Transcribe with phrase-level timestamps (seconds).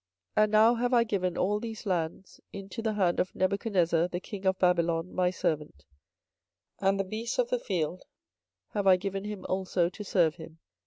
[0.35, 4.19] 24:027:006 And now have I given all these lands into the hand of Nebuchadnezzar the
[4.19, 5.85] king of Babylon, my servant;
[6.79, 8.01] and the beasts of the field
[8.69, 10.57] have I given him also to serve him.